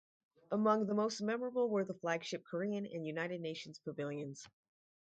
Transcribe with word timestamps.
Among 0.51 0.87
the 0.87 0.95
most 0.95 1.21
memorable 1.21 1.69
were 1.69 1.85
the 1.85 1.93
flagship 1.93 2.43
Korean 2.43 2.87
and 2.87 3.05
United 3.05 3.39
Nations 3.39 3.77
Pavilions. 3.77 4.47